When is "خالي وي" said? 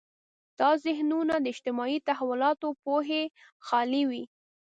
3.67-4.23